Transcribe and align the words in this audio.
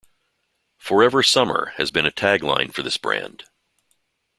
"Forever 0.79 1.21
Summer" 1.21 1.73
has 1.77 1.91
been 1.91 2.07
a 2.07 2.11
tagline 2.11 2.73
for 2.73 2.81
this 2.81 2.97
brand. 2.97 3.43